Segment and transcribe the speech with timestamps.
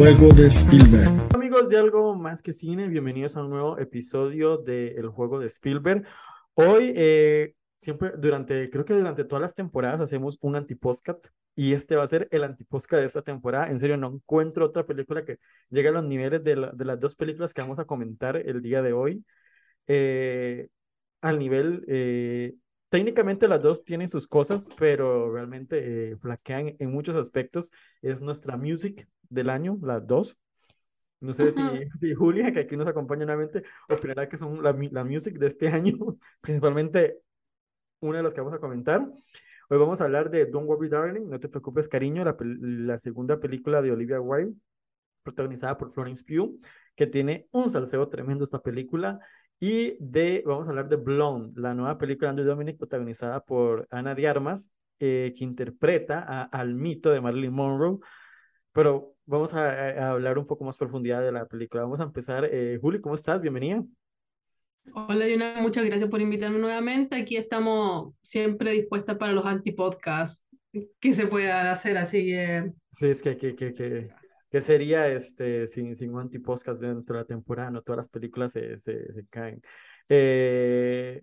[0.00, 1.28] Juego de Spielberg.
[1.34, 5.46] Amigos de Algo Más que Cine, bienvenidos a un nuevo episodio de El juego de
[5.48, 6.06] Spielberg.
[6.54, 11.18] Hoy, eh, siempre, durante, creo que durante todas las temporadas hacemos un antipostcat
[11.54, 13.70] y este va a ser el antipostcat de esta temporada.
[13.70, 15.38] En serio, no encuentro otra película que
[15.68, 18.94] llegue a los niveles de las dos películas que vamos a comentar el día de
[18.94, 19.22] hoy.
[19.86, 20.68] Eh,
[21.20, 22.54] al nivel, eh,
[22.90, 27.72] técnicamente las dos tienen sus cosas, pero realmente eh, flaquean en muchos aspectos.
[28.02, 30.36] Es nuestra music del año, las dos.
[31.20, 31.60] No sé si,
[32.00, 35.68] si Julia, que aquí nos acompaña nuevamente, opinará que son la, la music de este
[35.68, 35.96] año,
[36.40, 37.18] principalmente
[38.00, 39.08] una de las que vamos a comentar.
[39.68, 43.38] Hoy vamos a hablar de Don't Worry Darling, No te preocupes cariño, la, la segunda
[43.38, 44.56] película de Olivia Wilde,
[45.22, 46.58] protagonizada por Florence Pugh,
[46.96, 49.20] que tiene un salseo tremendo esta película.
[49.62, 53.86] Y de, vamos a hablar de Blonde, la nueva película de Andrew Dominic, protagonizada por
[53.90, 57.98] Ana de Armas, eh, que interpreta a- al mito de Marilyn Monroe.
[58.72, 61.82] Pero vamos a, a- hablar un poco más profundidad de la película.
[61.82, 62.46] Vamos a empezar.
[62.50, 63.42] Eh, Juli, ¿cómo estás?
[63.42, 63.84] Bienvenida.
[64.94, 67.16] Hola, Diana, muchas gracias por invitarme nuevamente.
[67.16, 70.46] Aquí estamos siempre dispuestas para los antipodcasts
[71.00, 74.08] que se puedan hacer, así que Sí, es que, que, que, que,
[74.50, 78.52] que sería este, sin, sin un antipodcast dentro de la temporada, no todas las películas
[78.52, 79.60] se, se, se caen.
[80.08, 81.22] Eh,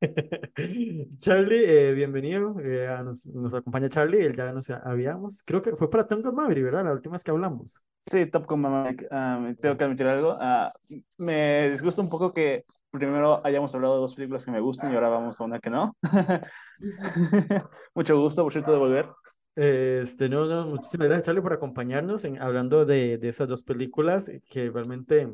[1.18, 2.56] Charlie, eh, bienvenido.
[2.60, 6.34] eh, nos, nos acompaña Charlie, él ya nos habíamos, creo que fue para Tom Gun
[6.34, 6.84] Maverick, ¿verdad?
[6.84, 7.82] La última vez que hablamos.
[8.06, 10.36] Sí, Top Gun Maverick, me tengo que admitir algo.
[10.38, 10.72] ah,
[11.18, 14.94] me disgusta un poco que primero hayamos hablado de dos películas que me gustan y
[14.94, 15.96] ahora vamos a una que no.
[17.94, 19.08] Mucho gusto, por cierto, de volver.
[19.56, 24.30] Este, no, no, muchísimas gracias, Charlie, por acompañarnos en, hablando de, de esas dos películas
[24.50, 25.28] que realmente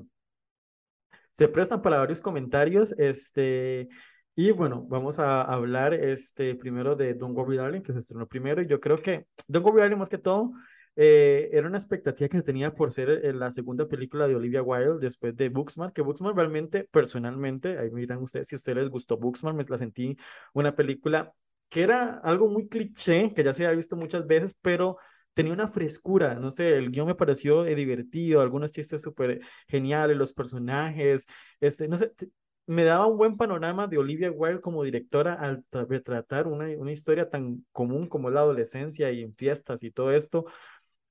[1.33, 2.93] se prestan para varios comentarios.
[2.99, 3.89] Este,
[4.35, 8.63] y bueno, vamos a hablar este, primero de Don't Worry Darling, que se estrenó primero.
[8.63, 10.53] Y yo creo que Don't Worry Darling, más que todo,
[10.97, 14.63] eh, era una expectativa que se tenía por ser eh, la segunda película de Olivia
[14.63, 18.91] Wilde después de Booksmart, que Booksmart realmente, personalmente, ahí miran ustedes si a ustedes les
[18.91, 20.17] gustó Booksmart, me la sentí
[20.53, 21.33] una película
[21.71, 24.99] que era algo muy cliché, que ya se había visto muchas veces, pero
[25.35, 30.17] tenía una frescura, no sé, el guion me pareció eh, divertido, algunos chistes súper geniales,
[30.19, 31.27] los personajes,
[31.61, 32.13] este, no sé,
[32.67, 36.93] me daba un buen panorama de Olivia Wilde como directora al tra- retratar una, una
[36.93, 40.45] historia tan común como la adolescencia y en fiestas y todo esto,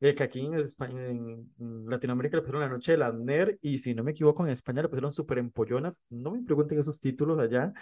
[0.01, 1.49] eh, que aquí en, España, en
[1.87, 4.81] Latinoamérica le pusieron La Noche de las NER y si no me equivoco en España
[4.81, 7.73] le pusieron Super Empollonas, no me pregunten esos títulos allá,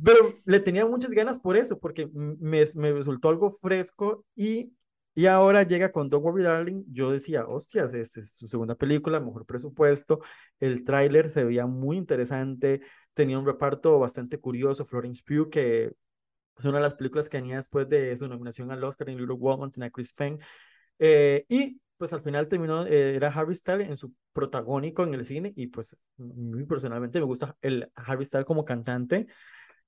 [0.00, 4.72] pero le tenía muchas ganas por eso, porque me, me resultó algo fresco y,
[5.14, 6.84] y ahora llega con Don't Worry Darling.
[6.90, 10.20] Yo decía, hostias, es, es su segunda película, mejor presupuesto.
[10.60, 12.80] El tráiler se veía muy interesante,
[13.14, 14.84] tenía un reparto bastante curioso.
[14.84, 15.92] Florence Pugh, que
[16.58, 19.36] es una de las películas que venía después de su nominación al Oscar en Little
[19.36, 20.38] Woman, tenía Chris Penn.
[20.98, 25.24] Eh, y pues al final terminó, eh, era Harry Styles en su protagónico en el
[25.24, 25.96] cine y pues
[26.68, 29.26] personalmente me gusta el Harry Styles como cantante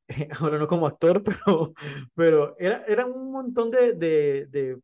[0.40, 1.74] ahora no como actor, pero,
[2.14, 4.78] pero era, era un montón de, de, de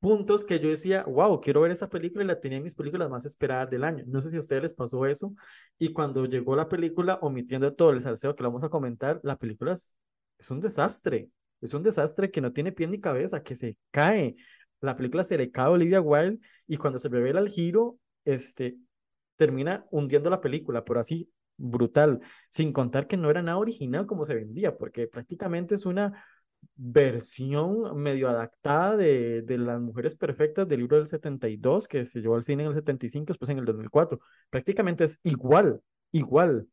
[0.00, 3.10] puntos que yo decía, wow, quiero ver esta película y la tenía en mis películas
[3.10, 4.04] más esperadas del año.
[4.06, 5.34] No sé si a ustedes les pasó eso.
[5.78, 9.36] Y cuando llegó la película, omitiendo todo el salseo que lo vamos a comentar, la
[9.36, 9.96] película es,
[10.38, 11.28] es un desastre.
[11.60, 14.36] Es un desastre que no tiene pie ni cabeza, que se cae.
[14.80, 18.78] La película se le cae a Olivia Wilde y cuando se revela el giro, este,
[19.36, 21.28] termina hundiendo la película, por así
[21.60, 26.24] brutal, sin contar que no era nada original como se vendía, porque prácticamente es una
[26.76, 32.36] versión medio adaptada de, de Las Mujeres Perfectas del libro del 72, que se llevó
[32.36, 34.20] al cine en el 75, después en el 2004.
[34.50, 35.80] Prácticamente es igual,
[36.12, 36.66] igual.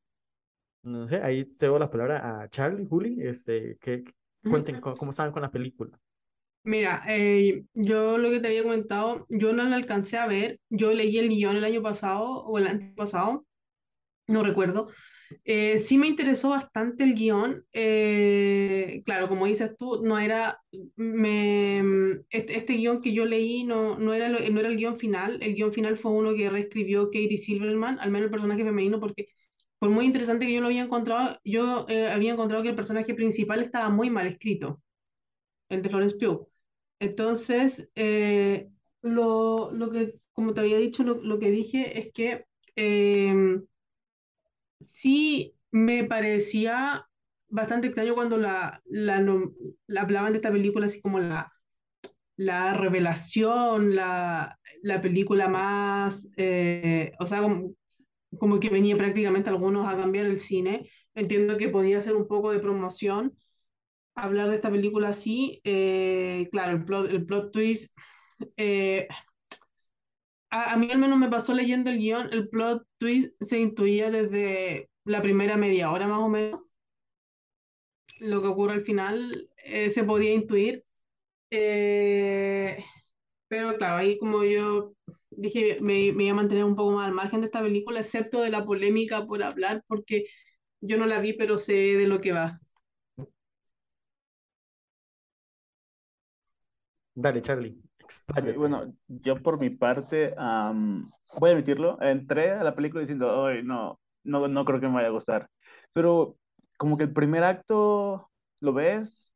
[0.83, 4.03] No sé, ahí cedo la palabra a Charlie, Juli, este, que
[4.43, 5.99] cuenten cómo, cómo estaban con la película.
[6.63, 10.93] mira, eh, yo lo que te había comentado, yo no la alcancé a ver, yo
[10.93, 13.46] leí el guion el año pasado o el año pasado,
[14.27, 14.89] no recuerdo.
[15.43, 17.65] Eh, sí me interesó bastante el guion.
[17.73, 20.61] eh, claro, como dices tú, no era
[20.95, 21.79] me,
[22.29, 25.39] este, este guion que yo leí no, no era, no era el guion final.
[25.41, 29.29] El guion final fue uno que reescribió Katie Silverman, al menos el personaje femenino, porque
[29.79, 33.13] por muy interesante que yo lo había encontrado, yo eh, había encontrado que el personaje
[33.15, 34.81] principal estaba muy mal escrito,
[35.69, 36.47] el de Florence Pugh.
[36.99, 38.69] Entonces, eh,
[39.01, 42.45] lo, lo que, como te había dicho, lo, lo que dije es que
[42.75, 43.65] em,
[44.79, 47.07] sí me parecía
[47.49, 49.23] bastante extraño cuando la, la,
[50.01, 51.51] hablaban de esta película así como la,
[52.37, 57.73] la revelación, la, la película más, eh, o sea, como,
[58.39, 60.89] como que venía prácticamente algunos a cambiar el cine.
[61.15, 63.37] Entiendo que podía ser un poco de promoción
[64.15, 65.61] hablar de esta película así.
[65.63, 67.97] eh, claro, el plot, el plot twist,
[68.57, 69.07] eh,
[70.57, 74.09] a, a mí al menos me pasó leyendo el guion, el plot twist se intuía
[74.11, 76.61] desde la primera media hora más o menos.
[78.19, 80.83] Lo que ocurre al final eh, se podía intuir.
[81.51, 82.77] Eh,
[83.47, 84.93] pero claro, ahí como yo
[85.31, 88.41] dije, me, me iba a mantener un poco más al margen de esta película, excepto
[88.41, 90.27] de la polémica por hablar, porque
[90.81, 92.59] yo no la vi, pero sé de lo que va.
[97.15, 98.57] Dale, Charlie, Expláyate.
[98.57, 101.03] bueno, yo por mi parte, am,
[101.39, 104.93] voy a admitirlo, entré a la película diciendo, ay, no, no, no creo que me
[104.93, 105.49] vaya a gustar.
[105.91, 106.37] Pero
[106.77, 108.29] como que el primer acto,
[108.61, 109.33] ¿lo ves?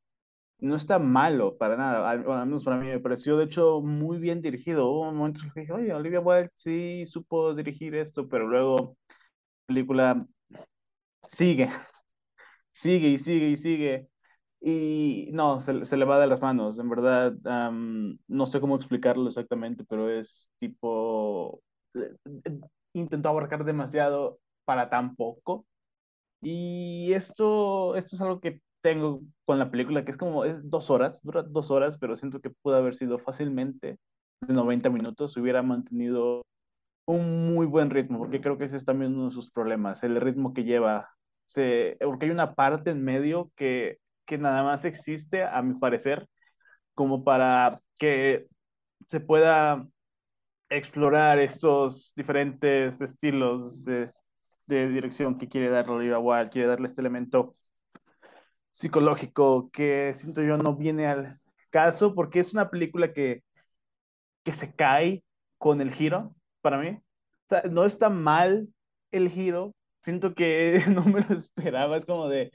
[0.59, 3.81] No está malo para nada, al, bueno, al menos para mí me pareció de hecho
[3.81, 4.87] muy bien dirigido.
[4.89, 8.95] Hubo momentos en los que dije, oye, Olivia Wilde sí supo dirigir esto, pero luego
[9.67, 10.27] la película
[11.27, 11.69] sigue,
[12.73, 14.10] sigue y sigue y sigue.
[14.61, 18.75] Y no, se, se le va de las manos, en verdad, am, no sé cómo
[18.75, 21.63] explicarlo exactamente, pero es tipo,
[21.95, 22.15] eh,
[22.45, 22.59] eh,
[22.93, 25.65] intentó abarcar demasiado para tan poco.
[26.41, 30.89] Y esto, esto es algo que tengo con la película, que es como, es dos
[30.89, 33.99] horas, dura dos horas, pero siento que pudo haber sido fácilmente
[34.41, 36.45] de 90 minutos, hubiera mantenido
[37.05, 40.19] un muy buen ritmo, porque creo que ese es también uno de sus problemas, el
[40.21, 41.09] ritmo que lleva.
[41.47, 43.99] Se, porque hay una parte en medio que,
[44.31, 46.25] que nada más existe, a mi parecer,
[46.95, 48.47] como para que
[49.07, 49.85] se pueda
[50.69, 54.09] explorar estos diferentes estilos de,
[54.67, 57.51] de dirección que quiere dar Olivia Wilde, quiere darle este elemento
[58.71, 61.39] psicológico que siento yo no viene al
[61.69, 63.43] caso, porque es una película que,
[64.43, 65.23] que se cae
[65.57, 66.89] con el giro, para mí.
[66.89, 68.69] O sea, no está mal
[69.11, 72.51] el giro, siento que no me lo esperaba, es como de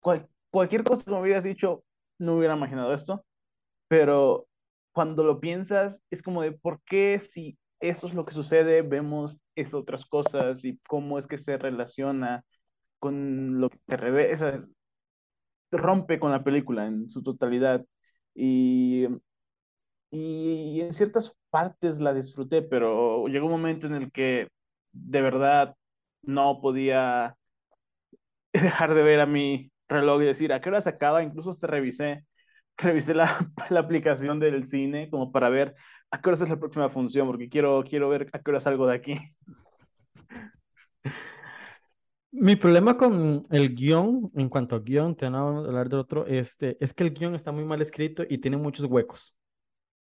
[0.00, 1.84] cual- cualquier cosa que me hubieras dicho,
[2.18, 3.22] no hubiera imaginado esto,
[3.88, 4.48] pero
[4.92, 9.42] cuando lo piensas, es como de por qué si eso es lo que sucede, vemos
[9.54, 12.42] esas otras cosas y cómo es que se relaciona
[12.98, 14.58] con lo que te revela,
[15.70, 17.84] rompe con la película en su totalidad.
[18.34, 19.06] Y,
[20.10, 24.48] y en ciertas partes la disfruté, pero llegó un momento en el que
[24.92, 25.76] de verdad
[26.22, 27.36] no podía
[28.54, 31.22] dejar de ver a mi reloj y decir a qué hora se acaba.
[31.22, 32.24] Incluso te revisé,
[32.76, 35.74] revisé la, la aplicación del cine como para ver
[36.10, 38.86] a qué hora es la próxima función, porque quiero, quiero ver a qué hora salgo
[38.86, 39.16] de aquí.
[42.38, 46.26] Mi problema con el guion, en cuanto al guion, te van a hablar de otro,
[46.26, 49.34] este, es que el guion está muy mal escrito y tiene muchos huecos.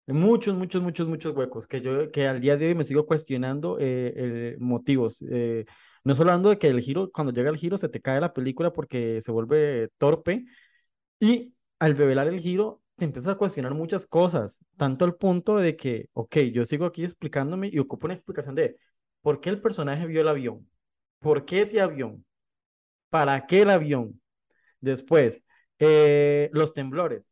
[0.07, 3.77] Muchos, muchos, muchos, muchos huecos que yo que al día de hoy me sigo cuestionando
[3.79, 5.23] eh, eh, motivos.
[5.31, 5.65] Eh,
[6.03, 8.33] no solo hablando de que el giro, cuando llega el giro, se te cae la
[8.33, 10.45] película porque se vuelve torpe
[11.19, 15.75] y al revelar el giro, te empiezas a cuestionar muchas cosas, tanto al punto de
[15.75, 18.77] que, ok, yo sigo aquí explicándome y ocupo una explicación de
[19.21, 20.69] por qué el personaje vio el avión,
[21.19, 22.25] por qué ese avión,
[23.09, 24.21] para qué el avión.
[24.81, 25.43] Después,
[25.79, 27.31] eh, los temblores,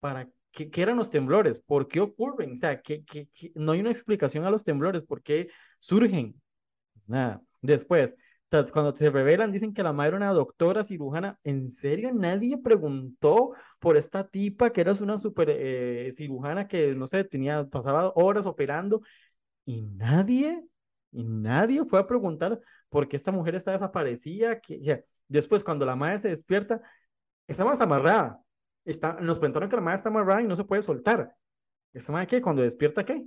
[0.00, 1.58] ¿para qué, qué eran los temblores?
[1.60, 2.52] ¿Por qué ocurren?
[2.54, 3.04] O sea, ¿qué,
[3.54, 5.48] no hay una explicación a los temblores, ¿por qué
[5.80, 6.40] surgen?
[7.06, 7.42] Nada.
[7.64, 8.14] Después,
[8.72, 11.38] cuando se revelan, dicen que la madre era una doctora cirujana.
[11.44, 17.06] ¿En serio nadie preguntó por esta tipa que era una super eh, cirujana que, no
[17.06, 19.00] sé, tenía, pasaba horas operando
[19.64, 20.62] y nadie,
[21.10, 24.60] y nadie fue a preguntar por qué esta mujer está desaparecida?
[25.26, 26.82] Después, cuando la madre se despierta,
[27.46, 28.40] está más amarrada.
[28.84, 31.34] Está, nos contaron que la madre está amarrada y no se puede soltar.
[31.94, 32.42] ¿Esta madre qué?
[32.42, 33.26] Cuando despierta, ¿qué?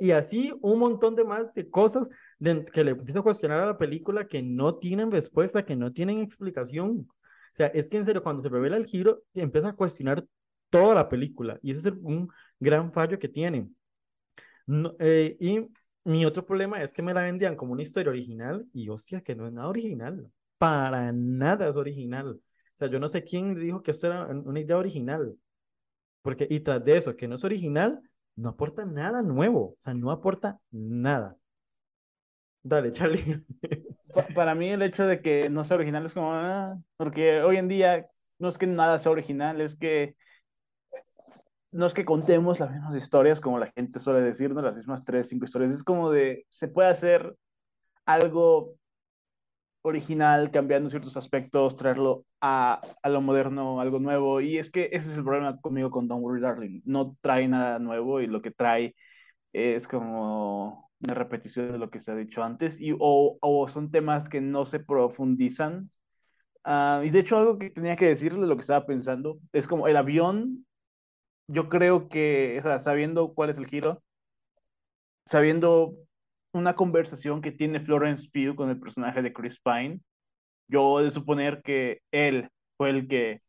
[0.00, 3.66] Y así un montón de más de cosas de- que le empiezo a cuestionar a
[3.66, 7.06] la película que no tienen respuesta, que no tienen explicación.
[7.08, 10.24] O sea, es que en serio, cuando se revela el giro, empieza a cuestionar
[10.70, 11.58] toda la película.
[11.62, 13.68] Y ese es un gran fallo que tiene.
[14.98, 15.68] Eh, y
[16.04, 19.34] mi otro problema es que me la vendían como una historia original y hostia, que
[19.34, 20.30] no es nada original.
[20.58, 22.28] Para nada es original.
[22.40, 25.36] O sea, yo no sé quién dijo que esto era un- una idea original.
[26.22, 28.00] Porque, y tras de eso, que no es original,
[28.36, 29.60] no aporta nada nuevo.
[29.72, 31.36] O sea, no aporta nada.
[32.62, 33.44] Dale, Charlie.
[34.14, 37.56] Pa- para mí el hecho de que no sea original es como, ah, porque hoy
[37.56, 38.04] en día
[38.38, 40.16] no es que nada sea original, es que
[41.72, 44.62] no es que contemos las mismas historias como la gente suele decir, ¿no?
[44.62, 45.72] Las mismas tres, cinco historias.
[45.72, 47.34] Es como de, se puede hacer
[48.06, 48.74] algo
[49.84, 54.40] original, cambiando ciertos aspectos, traerlo a, a lo moderno, algo nuevo.
[54.40, 56.82] Y es que ese es el problema conmigo con Don't Worry Darling.
[56.84, 58.94] No trae nada nuevo y lo que trae
[59.52, 63.90] es como una repetición de lo que se ha dicho antes y, o, o son
[63.90, 65.90] temas que no se profundizan.
[66.64, 69.88] Ah, y de hecho algo que tenía que decirle, lo que estaba pensando, es como
[69.88, 70.66] el avión
[71.48, 74.02] yo creo que, o sabiendo cuál es el giro,
[75.26, 75.94] sabiendo
[76.54, 80.00] una conversación que tiene Florence Pugh con el personaje de Chris Pine,
[80.68, 83.42] yo de suponer que él fue el que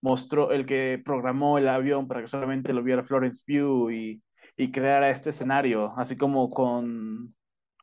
[0.00, 4.22] mostró, el que programó el avión para que solamente lo viera Florence Pugh y,
[4.56, 7.34] y creara este escenario, así como con,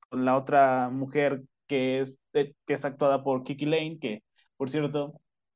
[0.09, 4.23] con la otra mujer que es, eh, que es actuada por Kiki Lane, que
[4.59, 5.13] por cierto,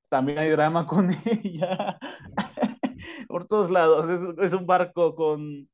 [0.08, 2.00] también hay drama con ella
[3.27, 4.08] por todos lados.
[4.08, 5.67] Es, es, un barco con.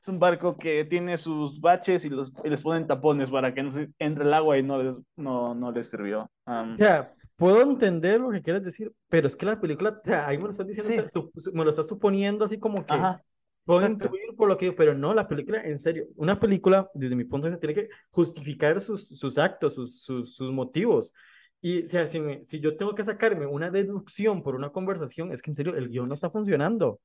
[0.00, 3.62] Es un barco que tiene sus baches y, los, y les ponen tapones para que
[3.62, 6.30] no se entre el agua y no les, no, no les sirvió.
[6.46, 10.00] Um, o sea, puedo entender lo que quieres decir, pero es que la película, o
[10.02, 10.98] sea, ahí me lo estás diciendo, sí.
[10.98, 12.94] o sea, me lo estás suponiendo así como que.
[12.94, 13.22] Ajá.
[13.64, 17.24] Puedo incluir por lo que, pero no, la película, en serio, una película, desde mi
[17.24, 21.12] punto de vista, tiene que justificar sus, sus actos, sus, sus, sus motivos.
[21.60, 25.30] Y o sea, si, me, si, yo tengo que sacarme una deducción por una conversación,
[25.30, 27.00] es que en serio el guion no está funcionando.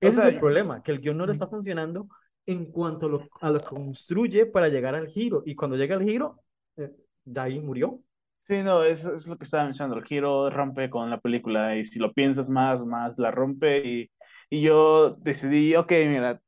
[0.00, 2.08] Ese o sea, es el problema, que el guion no le está funcionando
[2.48, 5.42] en cuanto a lo, a lo construye para llegar al giro.
[5.46, 6.40] Y cuando llega al giro,
[6.76, 6.90] eh,
[7.24, 8.00] de ahí murió.
[8.46, 9.98] Sí, no, eso es lo que estaba mencionando.
[9.98, 13.86] El giro rompe con la película y si lo piensas más, más la rompe.
[13.86, 14.10] Y,
[14.50, 16.40] y yo decidí, ok, mira,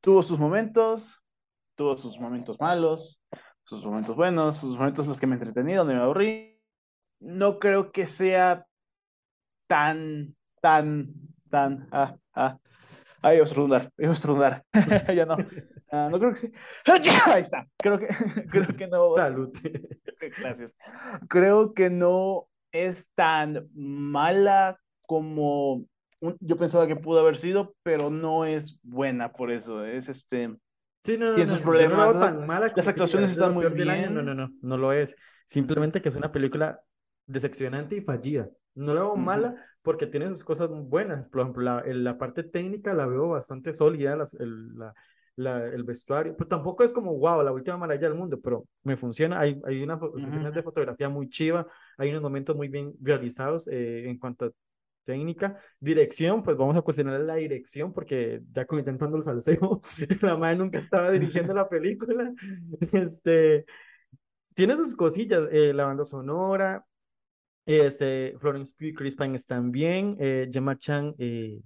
[0.00, 1.22] tuvo sus momentos,
[1.76, 3.22] tuvo sus momentos malos,
[3.64, 6.52] sus momentos buenos, sus momentos en los que me entretení, donde me aburrí
[7.22, 8.66] no creo que sea
[9.68, 11.14] tan, tan,
[11.50, 12.58] tan, ah, ah.
[13.22, 14.64] Ahí iba a estrundar, iba a estrundar.
[15.14, 15.36] ya no.
[15.36, 16.52] Uh, no creo que sí.
[17.26, 17.66] Ahí está.
[17.78, 18.06] Creo que,
[18.50, 19.12] creo que no.
[19.14, 19.50] Salud.
[20.18, 20.74] Gracias.
[21.28, 25.84] Creo que no es tan mala como
[26.20, 29.84] un, yo pensaba que pudo haber sido, pero no es buena por eso.
[29.84, 30.56] Es este.
[31.04, 32.14] Sí, no, no, tiene sus no, problemas.
[32.14, 33.88] no tan mala Las actuaciones están muy bien.
[33.88, 34.10] Año.
[34.10, 35.16] No, no, no, no lo es.
[35.46, 36.80] Simplemente que es una película
[37.26, 38.48] decepcionante y fallida.
[38.74, 39.20] No la veo uh -huh.
[39.20, 41.28] mala porque tiene sus cosas buenas.
[41.28, 44.94] Por ejemplo, la, la parte técnica la veo bastante sólida, las, el, la,
[45.36, 46.34] la, el vestuario.
[46.36, 49.38] Pero tampoco es como, wow, la última maravilla del mundo, pero me funciona.
[49.40, 50.52] Hay, hay unas uh -huh.
[50.52, 51.66] de fotografía muy chiva,
[51.98, 54.50] hay unos momentos muy bien realizados eh, en cuanto a
[55.04, 55.58] técnica.
[55.80, 59.80] Dirección, pues vamos a cuestionar la dirección porque ya con intentando el salseo,
[60.22, 62.32] la madre nunca estaba dirigiendo la película.
[62.92, 63.64] Este,
[64.54, 66.84] tiene sus cosillas, eh, la banda sonora,
[67.66, 70.16] este, Florence Pugh y Chris Pine están bien.
[70.20, 71.60] Eh, Gemma Chan, eh...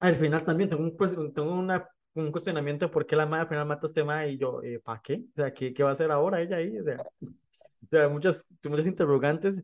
[0.00, 3.48] al final también tengo un, tengo una, un cuestionamiento de por qué la madre al
[3.48, 5.24] final mata a este madre y yo, eh, ¿para qué?
[5.32, 6.78] O sea, ¿qué, ¿qué va a hacer ahora ella ahí?
[6.78, 9.62] O sea, o sea muchas, muchas interrogantes.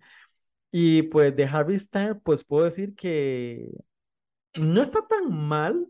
[0.71, 3.69] Y pues de Harvey Stein, pues puedo decir que
[4.59, 5.87] no está tan mal.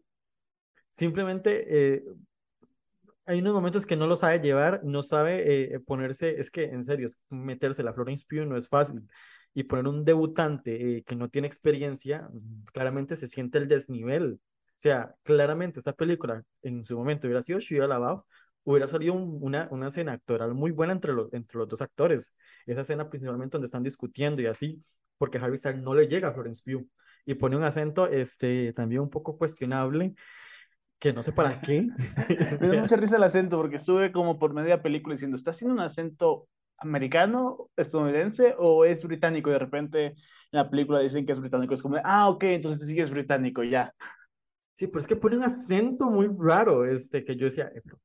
[0.91, 2.05] Simplemente eh,
[3.27, 6.85] hay unos momentos que no lo sabe llevar, no sabe eh, ponerse, es que en
[6.85, 9.09] serio, meterse la Florence Pugh no es fácil.
[9.55, 12.29] Y poner un debutante eh, que no tiene experiencia,
[12.73, 14.35] claramente se siente el desnivel.
[14.35, 18.23] O sea, claramente esa película en su momento hubiera sido Shia LaBeouf,
[18.65, 22.35] hubiera salido un, una, una escena actoral muy buena entre, los entre los dos actores.
[22.67, 24.83] Esa escena principalmente donde están discutiendo y así,
[25.19, 26.87] porque Harvey Stein no le llega a Florence Pugh.
[27.25, 30.15] Y pone un acento este, también un poco cuestionable
[31.03, 31.89] que no sé para qué.
[32.61, 35.75] Me da mucha risa el acento porque estuve como por media película diciendo, ¿está haciendo
[35.75, 36.47] un acento
[36.79, 39.51] americano, estadounidense o es británico?
[39.51, 40.15] Y de repente en
[40.53, 41.75] la película dicen que es británico.
[41.75, 43.93] Es como, ah, ok, entonces sí es británico, ya.
[44.75, 47.99] Sí, pero es que pone un acento muy raro, este, que yo decía, eh, pero...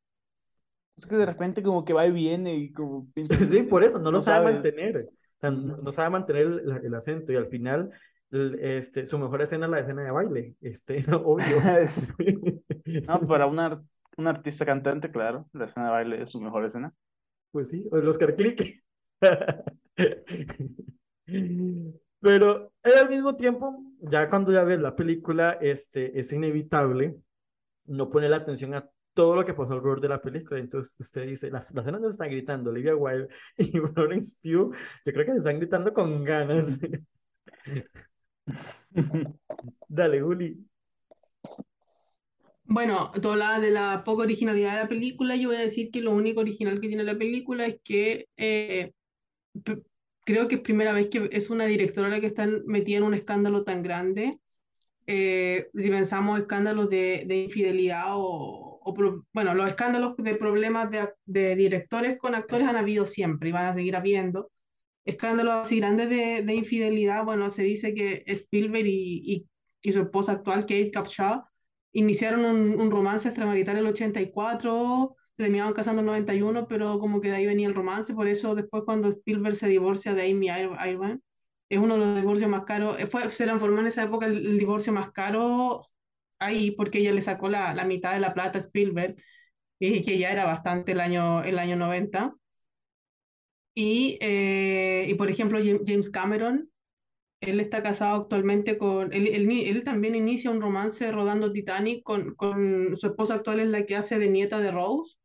[0.95, 3.07] Es que de repente como que va y viene y como...
[3.45, 4.53] sí, por eso, no, no lo sabe sabes.
[4.55, 5.07] mantener.
[5.43, 7.91] No, no, sabe mantener el, el acento y al final
[8.31, 11.61] este, su mejor escena es la escena de baile, este, obvio.
[13.07, 13.81] no, para una,
[14.17, 16.93] un artista cantante, claro, la escena de baile es su mejor escena.
[17.51, 18.83] Pues sí, el Oscar Click.
[22.19, 27.15] Pero al mismo tiempo, ya cuando ya ves la película, este, es inevitable
[27.85, 30.59] no poner la atención a todo lo que pasó alrededor de la película.
[30.59, 35.13] Entonces usted dice, las, las escenas donde están gritando Olivia Wilde y Florence Pugh, yo
[35.13, 36.79] creo que se están gritando con ganas.
[39.87, 40.67] Dale, Juli.
[42.69, 45.35] Bueno, tú hablabas de la poca originalidad de la película.
[45.35, 48.91] Yo voy a decir que lo único original que tiene la película es que eh,
[50.25, 53.13] creo que es primera vez que es una directora la que está metida en un
[53.13, 54.37] escándalo tan grande.
[55.05, 60.91] Eh, si pensamos escándalos de, de infidelidad o, o pro, bueno, los escándalos de problemas
[60.91, 64.51] de, de, directores con actores han habido siempre y van a seguir habiendo
[65.07, 69.47] escándalos así grandes de, de, infidelidad, bueno, se dice que Spielberg y,
[69.81, 71.45] y, su esposa actual, Kate Capshaw,
[71.93, 77.21] iniciaron un, romance extramarital en el 84, se terminaron casando en el 91, pero como
[77.21, 80.49] que de ahí venía el romance, por eso después cuando Spielberg se divorcia de Amy
[80.49, 81.21] Irvine,
[81.69, 84.57] es uno de los divorcios más caros, eh, fue, se transformó en esa época el,
[84.59, 85.87] divorcio más caro
[86.39, 89.15] ahí porque ella le sacó la, la mitad de la plata a Spielberg
[89.79, 92.33] y que ya era bastante el año, el año 90.
[93.79, 96.71] Y, eh, y por ejemplo, James Cameron,
[97.41, 102.97] él está casado actualmente con, él, él, también inicia un romance rodando Titanic con, con
[102.97, 105.15] su esposa actual, es la que hace de nieta de Rose.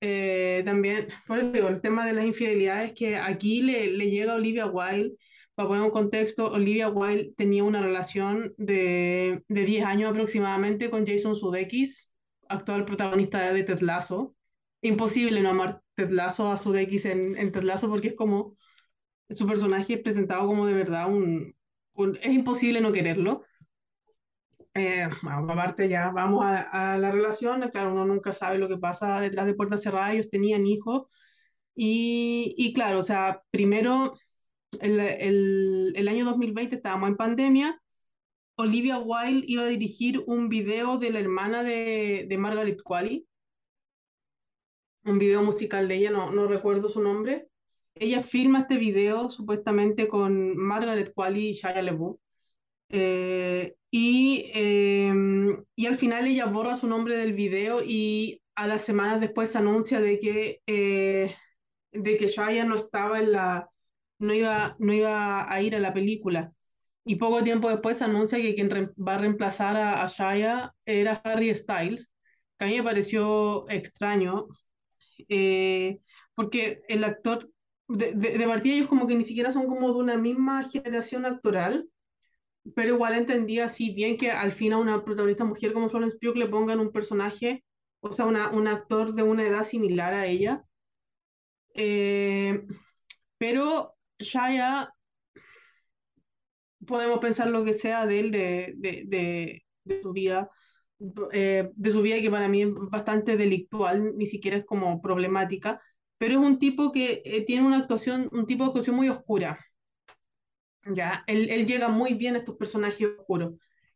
[0.00, 4.34] Eh, también, por eso digo, el tema de las infidelidades, que aquí le, le llega
[4.34, 5.16] a Olivia Wilde,
[5.56, 11.04] para poner un contexto, Olivia Wilde tenía una relación de, de 10 años aproximadamente con
[11.04, 12.12] Jason Sudeikis,
[12.48, 14.33] actual protagonista de Ted Lasso.
[14.84, 18.56] Imposible no amar Ted Lasso a Sudeikis en, en Ted Lasso porque es como
[19.30, 21.54] su personaje es presentado como de verdad un,
[21.94, 23.42] un es imposible no quererlo.
[24.74, 28.76] Eh, bueno, aparte ya vamos a, a, la relación, claro, uno nunca sabe lo que
[28.76, 31.06] pasa detrás de puertas cerradas, ellos tenían hijos
[31.76, 34.14] y, y claro, o sea, primero
[34.80, 37.80] el, el, el año 2020 estábamos en pandemia,
[38.56, 43.26] Olivia Wilde iba a dirigir un video de la hermana de, de Margaret Qualley,
[45.04, 47.48] un video musical de ella, no, no recuerdo su nombre.
[47.94, 52.18] Ella filma este video supuestamente con Margaret Qualley y Shia LaBeouf.
[52.88, 55.12] Eh, y, eh,
[55.76, 60.00] y al final ella borra su nombre del video y a las semanas después anuncia
[60.00, 61.34] de que, eh,
[61.92, 63.68] de que Shia no estaba en la,
[64.18, 66.52] no iba, no iba a ir a la película.
[67.04, 71.54] Y poco tiempo después anuncia que quien va a reemplazar a, a Shia era Harry
[71.54, 72.10] Styles,
[72.58, 74.46] que a mí me pareció extraño,
[75.28, 76.00] eh,
[76.34, 77.50] porque el actor,
[77.88, 81.26] de, de, de, partida ellos como que ni siquiera son como de una misma generación
[81.26, 81.88] actoral,
[82.74, 86.36] pero igual entendía así bien que al fin a una protagonista mujer como Florence Pugh
[86.36, 87.64] le pongan un personaje,
[88.00, 90.64] o sea, una, un actor de una edad similar a ella.
[91.74, 92.66] Eh,
[93.38, 94.92] pero Shia
[96.86, 100.50] podemos pensar lo que sea de él, de, de, de, de su vida,
[101.32, 105.80] eh, de su vida que para mí es bastante delictual, ni siquiera es como problemática,
[106.18, 109.58] pero es un tipo que eh, tiene una actuación, un tipo de actuación muy oscura.
[110.86, 113.54] Ya, él, él llega muy bien a estos personajes oscuros.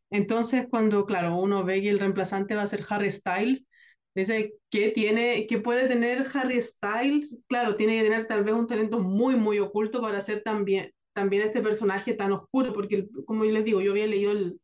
[0.09, 3.67] Entonces, cuando, claro, uno ve que el reemplazante va a ser Harry Styles,
[4.15, 7.39] dice, ¿qué tiene, qué puede tener Harry Styles?
[7.47, 11.43] Claro, tiene que tener tal vez un talento muy, muy oculto para ser también, también
[11.43, 14.59] este personaje tan oscuro, porque como les digo, yo había leído el,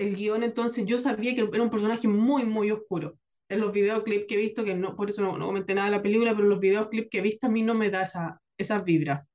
[0.00, 3.18] el guion, entonces yo sabía que era un personaje muy, muy oscuro.
[3.48, 5.96] En los videoclips que he visto, que no, por eso no, no comenté nada de
[5.96, 8.80] la película, pero los videoclips que he visto a mí no me da esa, esa
[8.80, 9.26] vibra.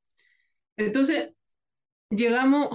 [0.78, 1.34] Entonces,
[2.10, 2.70] llegamos,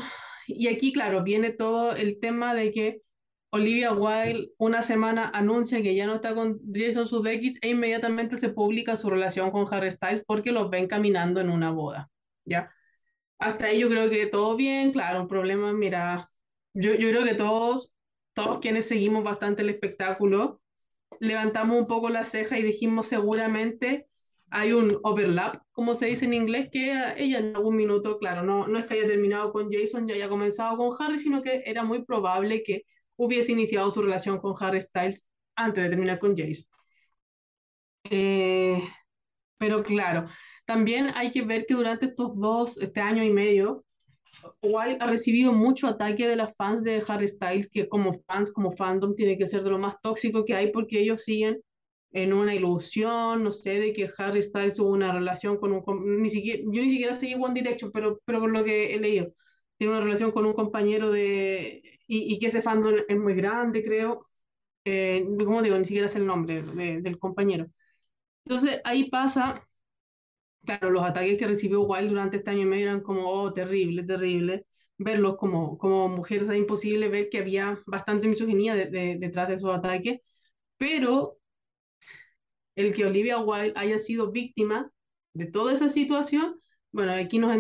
[0.47, 3.03] y aquí, claro, viene todo el tema de que
[3.51, 8.51] Olivia Wilde una semana anuncia que ya no está con Jason Sudeikis e inmediatamente se
[8.51, 12.11] publica su relación con Harry Styles porque los ven caminando en una boda,
[12.45, 12.73] ¿ya?
[13.39, 16.30] Hasta ahí yo creo que todo bien, claro, un problema, mira,
[16.75, 17.93] yo, yo creo que todos,
[18.35, 20.61] todos quienes seguimos bastante el espectáculo,
[21.21, 24.07] levantamos un poco la ceja y dijimos seguramente
[24.51, 28.67] hay un overlap, como se dice en inglés, que ella en algún minuto, claro, no,
[28.67, 31.85] no es que haya terminado con Jason y haya comenzado con Harry, sino que era
[31.85, 32.83] muy probable que
[33.17, 36.65] hubiese iniciado su relación con Harry Styles antes de terminar con Jason.
[38.05, 38.83] Eh,
[39.59, 40.27] pero claro,
[40.65, 43.85] también hay que ver que durante estos dos, este año y medio,
[44.63, 48.73] Wild ha recibido mucho ataque de las fans de Harry Styles, que como fans, como
[48.73, 51.61] fandom, tiene que ser de lo más tóxico que hay porque ellos siguen
[52.13, 56.23] en una ilusión, no sé, de que Harry Styles tuvo una relación con un...
[56.23, 59.33] Ni siquiera, yo ni siquiera seguí One Direction, pero, pero por lo que he leído,
[59.77, 61.83] tiene una relación con un compañero de...
[62.07, 64.27] Y, y que ese fandom es muy grande, creo.
[64.85, 67.67] Eh, como digo, ni siquiera es el nombre de, del compañero.
[68.45, 69.67] Entonces ahí pasa,
[70.79, 74.05] claro, los ataques que recibió Wild durante este año y medio eran como, oh, terrible,
[74.05, 74.67] terrible.
[74.99, 79.55] Verlos como, como mujeres, es imposible ver que había bastante misoginia de, de, detrás de
[79.55, 80.21] esos ataques,
[80.77, 81.39] pero
[82.77, 84.91] el que Olivia Wilde haya sido víctima
[85.33, 86.61] de toda esa situación,
[86.93, 87.57] bueno, aquí nos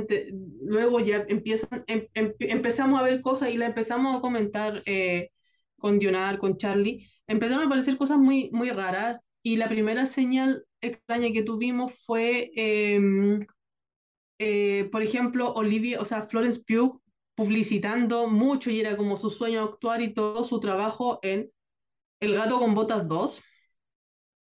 [0.62, 5.30] luego ya empiezan, em em empezamos a ver cosas y la empezamos a comentar eh,
[5.78, 10.66] con Dionar, con Charlie, empezaron a aparecer cosas muy, muy raras y la primera señal
[10.80, 13.38] extraña que tuvimos fue, eh,
[14.38, 17.00] eh, por ejemplo, Olivia, o sea, Florence Pugh
[17.34, 21.50] publicitando mucho y era como su sueño actuar y todo su trabajo en
[22.20, 23.42] El gato con botas 2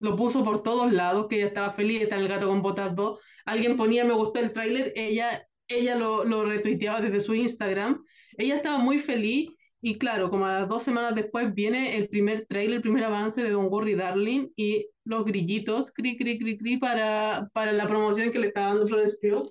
[0.01, 2.97] lo puso por todos lados, que ella estaba feliz de estar el gato con botas
[2.97, 3.21] 2.
[3.45, 8.03] Alguien ponía me gustó el tráiler, ella, ella lo, lo retuiteaba desde su Instagram.
[8.39, 9.51] Ella estaba muy feliz
[9.83, 13.43] y claro, como a las dos semanas después viene el primer tráiler, el primer avance
[13.43, 18.31] de Don Gorry Darling y los grillitos, cri, cri, cri, cri, para, para la promoción
[18.31, 19.51] que le estaba dando Florence Pugh.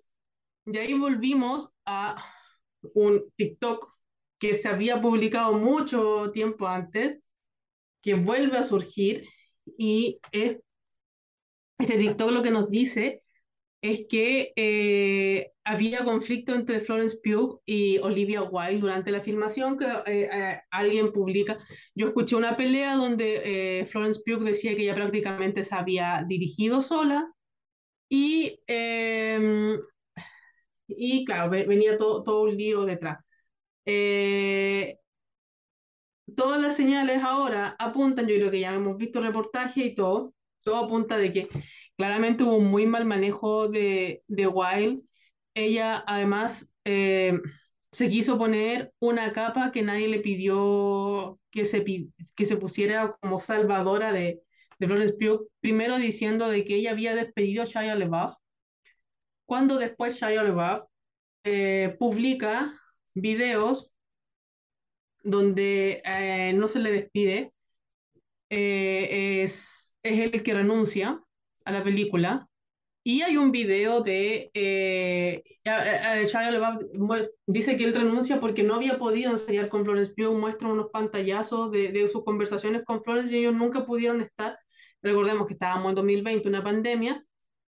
[0.65, 2.23] Y ahí volvimos a
[2.93, 3.91] un TikTok
[4.37, 7.19] que se había publicado mucho tiempo antes,
[8.01, 9.25] que vuelve a surgir
[9.77, 10.59] y es,
[11.79, 13.23] este TikTok lo que nos dice
[13.81, 19.85] es que eh, había conflicto entre Florence Pugh y Olivia Wilde durante la filmación que
[19.85, 21.57] eh, eh, alguien publica.
[21.95, 27.31] Yo escuché una pelea donde Florence Pugh decía que ella prácticamente se había dirigido sola
[28.09, 29.79] y, em,
[30.87, 33.19] y claro, venía todo, todo un lío detrás.
[36.35, 40.33] todas las señales ahora apuntan, yo creo que ya hemos visto reportaje y todo,
[40.69, 41.49] todo apunta de que
[41.97, 45.01] claramente hubo un muy mal manejo de, de Wild.
[45.55, 47.33] Ella además eh,
[47.91, 51.83] se quiso poner una capa que nadie le pidió que se,
[52.35, 54.41] que se pusiera como salvadora de,
[54.77, 58.35] de Florence Pugh, primero diciendo de que ella había despedido a Shia LaBeouf,
[59.45, 60.83] cuando después Shia LaBeouf
[61.43, 62.79] eh, publica
[63.15, 63.91] videos
[65.23, 67.53] donde eh, no se le despide,
[68.49, 71.21] es, es el que renuncia
[71.65, 72.47] a la película.
[73.03, 75.41] Y hay un video de eh,
[77.47, 81.71] dice que él renuncia porque no había podido ensayar con Florence Pugh, muestra unos pantallazos
[81.71, 84.59] de, sus conversaciones con Florence y ellos nunca pudieron estar,
[85.01, 87.25] recordemos que estábamos en 2020, una pandemia,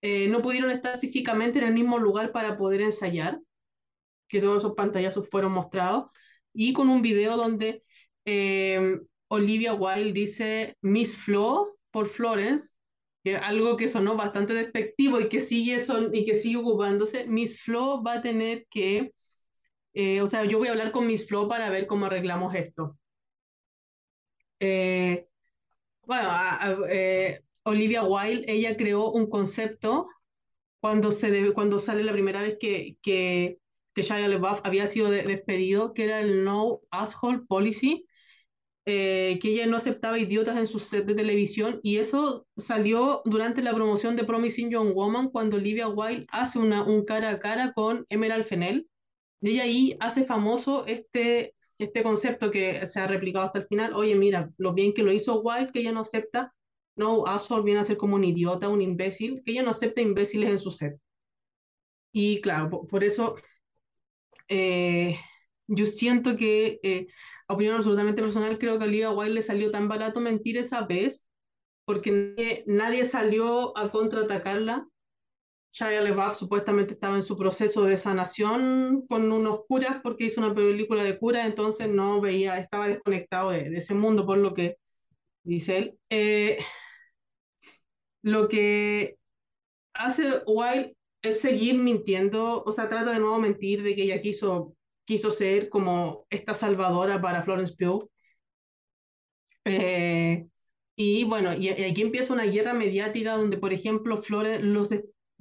[0.03, 3.39] eh, no pudieron estar físicamente en el mismo lugar para poder ensayar,
[4.27, 6.11] que todos esos pantallazos fueron mostrados,
[6.53, 7.85] y con un video donde
[8.25, 12.71] eh, Olivia Wilde dice Miss Flo por Florence,
[13.25, 17.63] que algo que sonó bastante despectivo y que sigue, son, y que sigue ocupándose, Miss
[17.63, 19.13] Flo va a tener que,
[19.95, 22.99] eh, o sea, yo voy a hablar con Miss Flo para ver cómo arreglamos esto.
[24.59, 25.27] Eh,
[26.07, 26.31] bueno,
[26.89, 30.09] eh, Olivia Wilde, ella creó un concepto
[30.81, 33.59] cuando, se cuando sale la primera vez que, que,
[33.95, 38.07] que Shia LaBeouf había sido despedido, que era el No Asshole Policy,
[38.87, 43.63] eh, que ella no aceptaba idiotas en su set de televisión y eso salió durante
[43.63, 47.73] la promoción de Promising Young Woman cuando Olivia Wilde hace una, un cara a cara
[47.75, 48.89] con Emerald Fennell
[49.43, 53.95] y ella ahí hace famoso este, este concepto que se ha replicado hasta el final,
[53.95, 56.55] oye mira, lo bien que lo hizo Wilde, que ella no acepta,
[56.97, 60.51] no, asshole viene a ser como un idiota, un imbécil, que ella no acepta imbéciles
[60.51, 60.99] en su set.
[62.13, 63.37] Y claro, por, eso
[64.49, 65.19] eh,
[65.67, 67.07] yo siento que eh,
[67.53, 71.27] opinión absolutamente personal, creo que a Olivia Wilde le salió tan barato mentir esa vez,
[71.85, 74.87] porque nadie, salió a contraatacarla.
[75.73, 80.55] Shia LaBeouf supuestamente estaba en su proceso de sanación con unos curas porque hizo una
[80.55, 84.77] película de cura, entonces no veía, estaba desconectado de, ese mundo por lo que
[85.45, 85.99] dice él.
[86.11, 86.59] Eh,
[88.23, 89.17] lo que
[89.95, 94.75] hace Wilde es seguir mintiendo, o sea, trata de nuevo mentir de que ella quiso
[95.11, 98.09] quiso ser como esta salvadora para Florence Pugh.
[99.65, 100.47] Eh,
[100.95, 104.89] y bueno, y, aquí empieza una guerra mediática donde, por ejemplo, Florence, los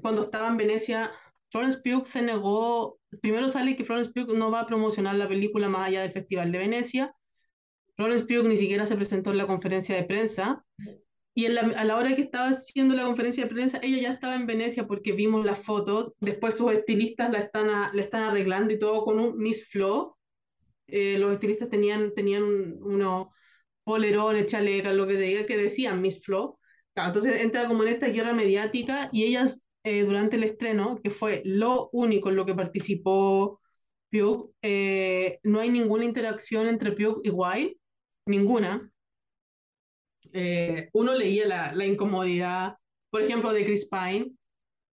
[0.01, 1.11] cuando estaba en Venecia,
[1.51, 5.69] Florence Pugh se negó, primero sale que Florence Pugh no va a promocionar la película
[5.69, 7.13] más allá del Festival de Venecia.
[7.95, 10.65] Florence Pugh ni siquiera se presentó en la conferencia de prensa
[11.39, 14.45] y a la hora que estaba haciendo la conferencia de prensa, ella ya estaba en
[14.45, 16.13] Venecia porque vimos las fotos.
[16.19, 20.17] Después sus estilistas la están, la están arreglando y todo con un Miss Flo.
[20.87, 23.27] Eh, los estilistas tenían, tenían unos
[23.83, 26.59] polerones, chalecas, lo que se diga, que decían Miss Flo.
[26.95, 31.41] entonces entra como en esta guerra mediática y ellas eh, durante el estreno, que fue
[31.45, 33.61] lo único en lo que participó
[34.11, 37.77] Pugh, eh, no hay ninguna interacción entre Pugh y Wilde,
[38.25, 38.91] ninguna.
[40.33, 42.75] Eh, uno leía la, incomodidad,
[43.09, 44.31] por ejemplo, de Chris Pine.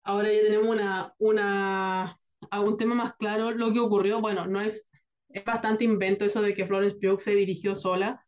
[0.03, 2.19] Ahora ya tenemos una, una,
[2.51, 3.51] un tema más claro.
[3.51, 4.89] Lo que ocurrió, bueno, no es,
[5.29, 8.25] es bastante invento eso de que Florence Pugh se dirigió sola.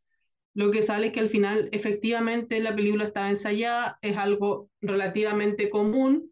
[0.54, 5.70] Lo que sale es que al final, efectivamente, la película estaba ensayada, es algo relativamente
[5.70, 6.32] común.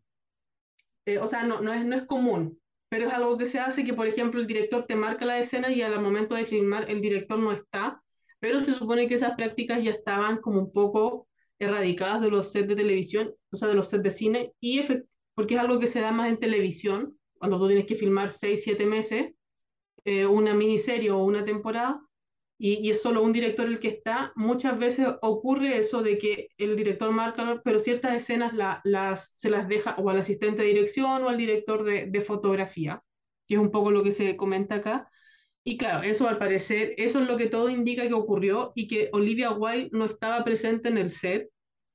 [1.06, 3.84] Eh, o sea, no, no, es, no es común, pero es algo que se hace
[3.84, 7.02] que, por ejemplo, el director te marca la escena y al momento de filmar el
[7.02, 8.03] director no está
[8.44, 11.30] pero se supone que esas prácticas ya estaban como un poco
[11.60, 14.82] erradicadas de los sets de televisión, o sea, de los sets de cine, y
[15.34, 18.62] porque es algo que se da más en televisión, cuando tú tienes que filmar seis,
[18.66, 19.32] siete meses,
[20.04, 22.02] eh, una miniserie o una temporada,
[22.58, 26.76] y, es solo un director el que está, muchas veces ocurre eso de que el
[26.76, 28.52] director marca, pero ciertas escenas
[28.84, 33.02] las, se las deja o al asistente de dirección o al director de, de fotografía,
[33.48, 35.10] que es un poco lo que se comenta acá,
[35.66, 39.10] y claro, eso al parecer, eso es lo que todo indica que ocurrió y que
[39.14, 41.50] Olivia Wilde no estaba presente en el set.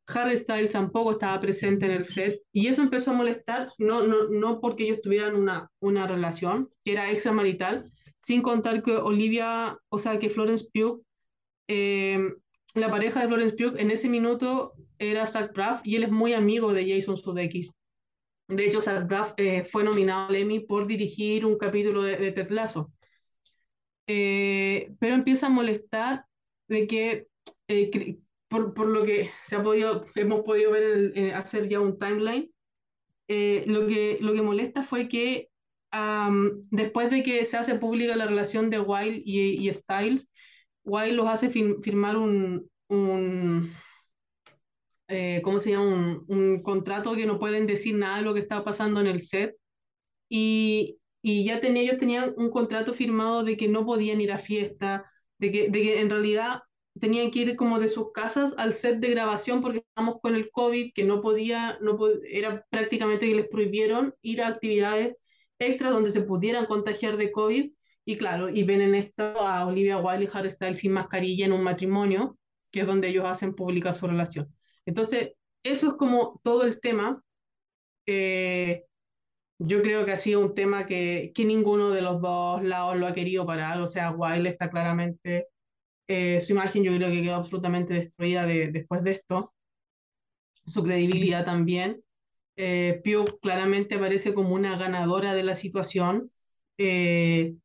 [0.06, 4.28] Harry Styles tampoco estaba presente en el set y eso empezó a molestar, no, no,
[4.30, 9.98] no porque ellos tuvieran una, una relación que era extramarital, sin contar que Olivia, o
[9.98, 11.02] sea, que Florence Pugh,
[11.68, 12.18] eh,
[12.74, 16.32] la pareja de Florence Pugh en ese minuto era Zach Braff y él es muy
[16.32, 17.70] amigo de Jason Sudeikis.
[18.48, 22.32] De hecho, Zach Braff eh, fue nominado al Emmy por dirigir un capítulo de, de
[22.32, 22.90] Ted Lasso.
[24.08, 26.24] Eh, pero empieza a molestar
[26.66, 27.28] de que,
[27.68, 28.18] eh,
[28.48, 32.50] por, por, lo que se ha podido, hemos podido ver en hacer ya un timeline,
[33.28, 35.50] lo, que, lo que molesta fue que
[35.92, 40.28] um, después de que se hace pública la relación de Wild y, y Styles,
[40.84, 43.70] Wild los hace firmar un, un
[45.08, 45.86] eh, ¿cómo se llama?
[45.86, 49.22] Un, un, contrato que no pueden decir nada de lo que está pasando en el
[49.22, 49.56] set.
[50.28, 54.38] Y, y ya tenía, ellos tenían un contrato firmado de que no podían ir a
[54.38, 56.62] fiesta, de que, de que en realidad
[56.98, 60.50] tenían que ir como de sus casas al set de grabación porque estábamos con el
[60.50, 65.16] COVID, que no podía, no era prácticamente que les prohibieron ir a actividades
[65.58, 67.72] extras donde se pudieran contagiar de COVID.
[68.04, 71.52] Y claro, y ven en esto a Olivia Wilde y Harry Styles sin mascarilla en
[71.52, 72.38] un matrimonio,
[72.70, 74.52] que es donde ellos hacen pública su relación.
[74.86, 77.22] Entonces, eso es como todo el tema.
[78.06, 78.84] Eh,
[79.58, 83.06] yo creo que ha sido un tema que, que ninguno de los dos lados lo
[83.06, 83.80] ha querido parar.
[83.80, 85.48] O sea, Wilde está claramente,
[86.08, 89.54] eh, su imagen yo creo que quedó absolutamente destruida de, después de esto.
[90.66, 92.02] Su credibilidad también.
[92.56, 96.32] Eh, Pugh claramente aparece como una ganadora de la situación.
[96.78, 97.56] Eh,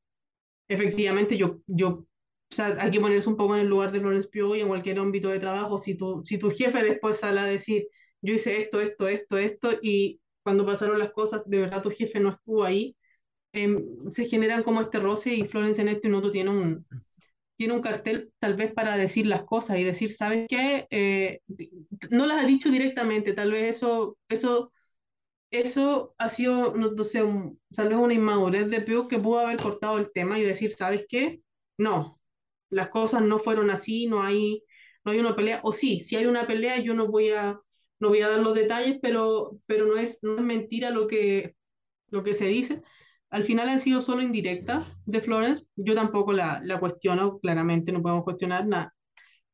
[0.70, 2.08] efectivamente, yo, yo, o
[2.52, 5.00] sea, hay que ponerse un poco en el lugar de Florence Pugh y en cualquier
[5.00, 5.80] ámbito de trabajo.
[5.80, 7.88] Si tu, si tu jefe después sale a decir,
[8.22, 12.20] yo hice esto, esto, esto, esto, y cuando pasaron las cosas, de verdad tu jefe
[12.20, 12.96] no estuvo ahí,
[13.54, 13.78] eh,
[14.10, 16.86] se generan como este roce y Florence en este minuto tiene un,
[17.58, 20.88] tiene un cartel tal vez para decir las cosas y decir, ¿sabes qué?
[20.92, 21.42] Eh,
[22.12, 24.72] no las ha dicho directamente, tal vez eso, eso
[25.54, 27.22] eso ha sido, no, sé,
[27.76, 31.06] tal vez una inmadurez de Pugh que pudo haber cortado el tema y decir, ¿sabes
[31.08, 31.42] qué?
[31.78, 32.20] No,
[32.72, 34.64] las cosas no fueron así, no hay,
[35.06, 37.60] no hay una pelea, o sí, si hay una pelea, yo no voy a,
[38.04, 41.56] no voy a dar los detalles, pero, pero no, es, no es mentira lo que,
[42.10, 42.82] lo que se dice.
[43.30, 48.02] Al final han sido solo indirectas de Florence, yo tampoco la, la cuestiono, claramente no
[48.02, 48.94] podemos cuestionar nada.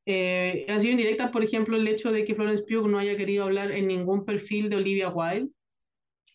[0.06, 3.46] Eh, han sido indirectas, por ejemplo, el hecho de que Florence Pugh no haya querido
[3.46, 5.52] hablar en ningún perfil de Olivia Wilde,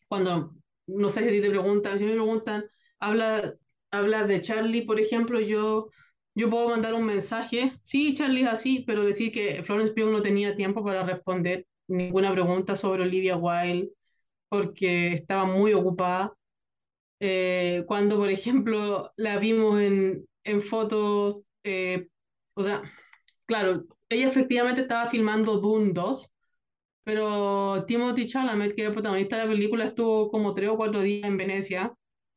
[0.09, 0.55] cuando,
[0.87, 2.64] no sé si te preguntan, si me preguntan,
[3.00, 3.55] habla,
[3.90, 5.90] habla de Charlie, por ejemplo, yo,
[6.35, 10.22] yo puedo mandar un mensaje, sí, Charlie es así, pero decir que Florence Pugh no
[10.22, 13.90] tenía tiempo para responder ninguna pregunta sobre Olivia Wilde
[14.49, 16.35] porque estaba muy ocupada.
[17.20, 22.09] Eh, cuando, por ejemplo, la vimos en, en fotos, eh,
[22.55, 22.83] o sea,
[23.47, 26.31] claro, ella efectivamente estaba filmando Dune 2,
[27.05, 31.01] pero Timothy Chalamet, que es el protagonista de la película, estuvo como tres o cuatro
[31.03, 31.94] días en Venecia,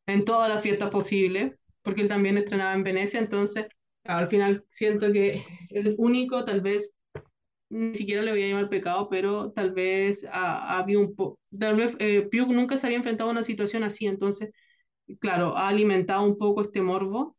[0.07, 3.67] en todas las fiestas posibles, porque él también estrenaba en Venecia, entonces
[4.03, 6.95] al final siento que el único, tal vez,
[7.69, 11.75] ni siquiera le voy a llamar pecado, pero tal vez ha, habido un poco, tal
[11.77, 14.51] vez eh, nunca se había enfrentado a una situación así, entonces,
[15.19, 17.35] claro, ha alimentado un poco este morbo,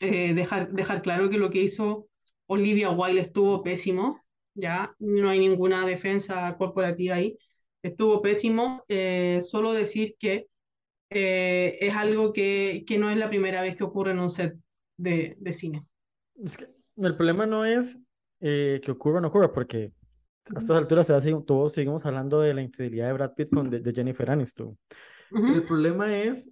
[0.00, 2.08] eh, dejar, dejar claro que lo que hizo
[2.46, 4.20] Olivia Wilde estuvo pésimo,
[4.54, 7.38] ya no hay ninguna defensa corporativa ahí.
[7.82, 10.48] Estuvo pésimo, eh, solo decir que
[11.10, 14.56] eh, es algo que, que, no es la primera vez que ocurre en un set
[14.96, 15.84] de, de cine.
[16.96, 18.00] El problema no es
[18.40, 19.92] eh, que ocurra o no ocurra, porque
[20.54, 21.10] a estas alturas
[21.46, 24.78] todos seguimos hablando de la infidelidad de Brad Pitt con de, de Jennifer Aniston.
[25.30, 25.54] Uh -huh.
[25.54, 26.50] El problema es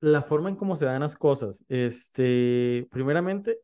[0.00, 1.64] la forma en cómo se dan las cosas.
[1.68, 3.58] Este, primeramente,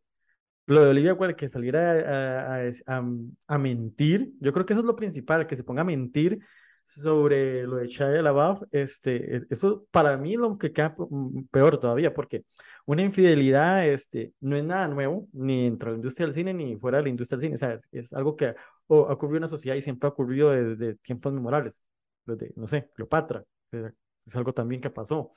[0.66, 3.04] lo de Olivia Wilde, que saliera a, a, a,
[3.48, 6.40] a, mentir, yo creo que eso es lo principal, que se ponga a mentir
[6.84, 10.94] sobre lo de Shia LaBeouf, este, eso para mí lo que queda
[11.50, 12.44] peor todavía, porque
[12.86, 16.76] una infidelidad este, no es nada nuevo, ni dentro de la industria del cine, ni
[16.76, 18.54] fuera de la industria del cine, o sea, es, es algo que
[18.86, 21.82] o, ocurrió en la sociedad y siempre ha ocurrido desde tiempos memorables,
[22.26, 25.32] desde, no sé, Cleopatra, es algo también que pasó.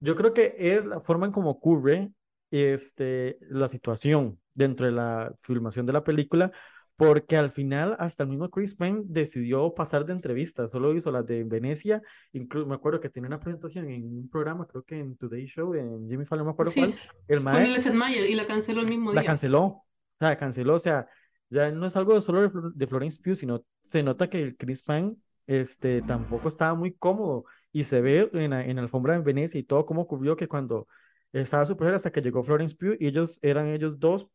[0.00, 2.12] Yo creo que es la forma en cómo ocurre
[2.50, 6.52] este, la situación dentro de la filmación de la película,
[6.96, 11.26] porque al final hasta el mismo Chris Penn decidió pasar de entrevistas, solo hizo las
[11.26, 15.16] de Venecia, incluso me acuerdo que tenía una presentación en un programa, creo que en
[15.16, 16.94] Today Show, en Jimmy Fallon, no me acuerdo sí, cuál,
[17.28, 19.26] el maestro, y la canceló el mismo la día.
[19.26, 19.86] canceló, o
[20.18, 21.06] sea, canceló, o sea,
[21.50, 24.82] ya no es algo solo de, de Florence Pugh, sino se nota que el Chris
[24.82, 29.22] Penn este, tampoco estaba muy cómodo y se ve en la, en la alfombra en
[29.22, 30.88] Venecia y todo cómo ocurrió que cuando
[31.32, 34.26] estaba su hasta que llegó Florence Pugh y ellos eran ellos dos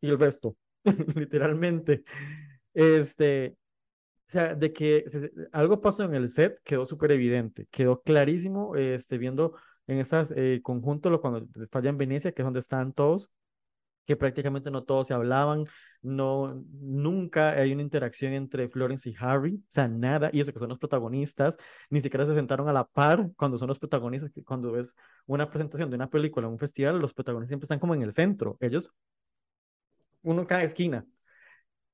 [0.00, 0.56] y el resto,
[1.16, 2.04] literalmente.
[2.74, 3.56] Este,
[4.26, 9.18] sea, de que se- algo pasó en el set quedó súper evidente, quedó clarísimo, este,
[9.18, 9.54] viendo
[9.88, 13.30] en estas eh, conjunto, lo, cuando está allá en Venecia, que es donde están todos,
[14.06, 15.66] que prácticamente no todos se hablaban,
[16.02, 20.58] no, nunca hay una interacción entre Florence y Harry, o sea, nada, y eso que
[20.60, 21.58] son los protagonistas,
[21.90, 25.90] ni siquiera se sentaron a la par cuando son los protagonistas, cuando ves una presentación
[25.90, 28.90] de una película en un festival, los protagonistas siempre están como en el centro, ellos,
[30.22, 31.04] uno en cada esquina.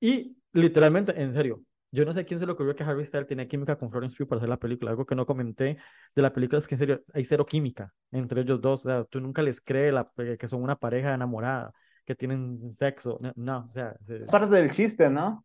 [0.00, 3.48] Y literalmente, en serio, yo no sé quién se le ocurrió que Harry Styles tenía
[3.48, 4.90] química con Florence Pugh para hacer la película.
[4.90, 5.78] Algo que no comenté
[6.14, 8.84] de la película es que en serio hay cero química entre ellos dos.
[8.84, 11.72] O sea, tú nunca les crees la, eh, que son una pareja enamorada,
[12.04, 13.18] que tienen sexo.
[13.20, 15.44] No, no, o sea, se- Parte del chiste, ¿no?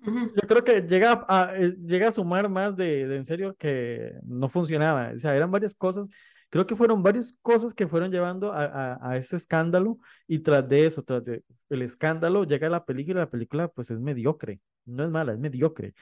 [0.00, 4.12] Yo creo que llega a, eh, llega a sumar más de, de en serio que
[4.22, 5.10] no funcionaba.
[5.14, 6.08] O sea, eran varias cosas.
[6.50, 10.66] Creo que fueron varias cosas que fueron llevando a, a, a ese escándalo y tras
[10.68, 14.60] de eso, tras de el escándalo, llega la película y la película pues es mediocre.
[14.86, 15.94] No es mala, es mediocre.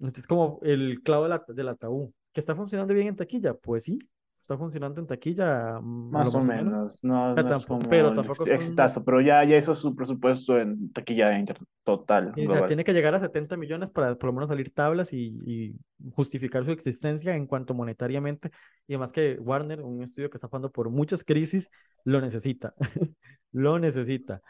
[0.00, 2.10] Este es como el clavo del ataúd.
[2.32, 3.54] ¿Que está funcionando bien en taquilla?
[3.54, 3.98] Pues sí,
[4.44, 5.80] está funcionando en taquilla.
[5.80, 9.42] mm, Más o menos, no, sea, no es tampoco- como pero son- exitazo, pero ya,
[9.44, 13.20] ya hizo su presupuesto en taquilla inter- total, Y, o sea, tiene que llegar a
[13.20, 15.74] 70 millones para por lo menos salir tablas y, y
[16.12, 18.50] justificar su existencia en cuanto monetariamente.
[18.86, 21.70] Y además que Warner, un estudio que está pasando por muchas crisis,
[22.04, 22.74] lo necesita.
[23.52, 24.42] lo necesita.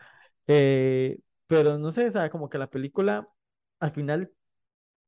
[0.49, 3.29] Eh, pero no sé, o sea, como que la película
[3.81, 4.33] al final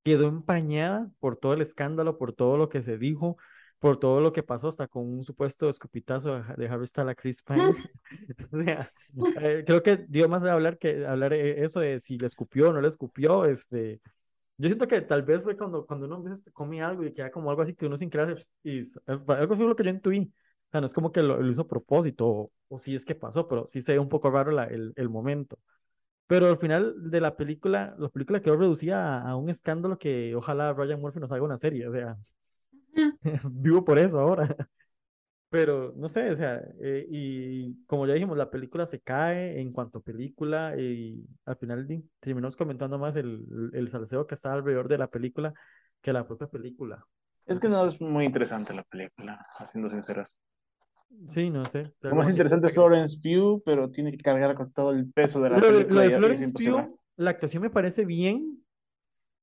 [0.04, 3.36] quedó empañada por todo el escándalo, por todo lo que se dijo,
[3.78, 7.42] por todo lo que pasó, hasta con un supuesto escupitazo de Harry Styles a Chris
[7.42, 7.72] Pine.
[8.52, 8.92] O sea,
[9.34, 12.70] eh, creo que dio más de hablar que hablar eh, eso de si le escupió
[12.70, 13.44] o no le escupió.
[13.44, 14.00] Este,
[14.58, 17.62] yo siento que tal vez fue cuando, cuando uno come algo y queda como algo
[17.62, 18.84] así que uno sin hace, y eh,
[19.28, 20.20] algo fue lo que yo intuí.
[20.68, 23.04] O sea, no es como que lo, lo hizo a propósito o, o si es
[23.04, 25.58] que pasó, pero sí se ve un poco raro la- el, el momento.
[26.26, 30.34] Pero al final de la película, la película quedó reducida a, a un escándalo que
[30.34, 31.88] ojalá Ryan Murphy nos haga una serie.
[31.88, 32.16] O sea.
[33.50, 34.48] vivo por eso ahora.
[35.50, 39.72] Pero no sé, o sea, eh, y como ya dijimos, la película se cae en
[39.72, 41.86] cuanto a película y al final
[42.20, 45.54] terminamos comentando más el, el salseo que está alrededor de la película
[46.02, 47.06] que la propia película.
[47.46, 50.28] Es que no es muy interesante la película, siendo sinceros.
[51.28, 51.92] Sí, no sé.
[52.02, 55.50] Lo más interesante es Florence Pugh, pero tiene que cargar con todo el peso de
[55.50, 55.94] la Lo película.
[55.94, 56.52] lo de Florence.
[56.52, 58.64] Pugh, la actuación me parece bien,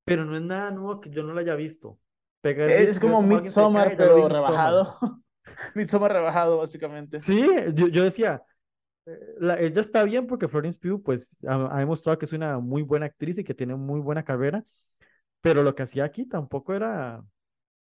[0.05, 1.99] pero no es nada nuevo que yo no la haya visto.
[2.43, 4.31] Pegar Es gritos, como Midsommar, lo pero Midsommar.
[4.33, 5.23] rebajado.
[5.75, 7.19] Midsommar rebajado, básicamente.
[7.19, 8.43] Sí, yo, yo decía,
[9.05, 12.59] eh, la, ella está bien porque Florence Pugh pues ha, ha demostrado que es una
[12.59, 14.63] muy buena actriz y que tiene muy buena carrera,
[15.41, 17.23] pero lo que hacía aquí tampoco era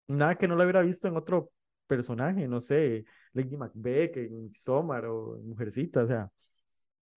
[0.07, 1.51] nada que no la hubiera visto en otro
[1.87, 6.29] personaje, no sé, Lady Macbeth, en Midsommar o en Mujercita, o sea,